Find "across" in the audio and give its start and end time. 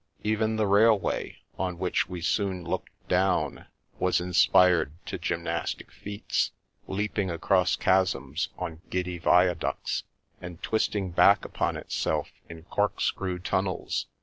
7.29-7.75